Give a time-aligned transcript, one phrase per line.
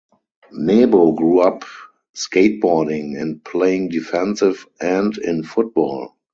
[0.53, 1.63] Nebo grew up
[2.15, 6.15] skateboarding and playing defensive end in football.